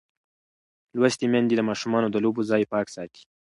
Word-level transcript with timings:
لوستې 0.99 1.25
میندې 1.33 1.53
د 1.57 1.61
ماشومانو 1.69 2.07
د 2.11 2.15
لوبو 2.23 2.41
ځای 2.49 2.63
پاک 2.73 2.87
ساتي. 2.95 3.23